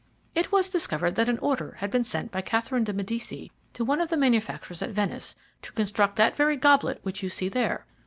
[0.33, 4.01] It was discovered that an order had been sent by Catherine de Medici to one
[4.01, 7.85] of the manufacturers at Venice to construct that very goblet which you see there.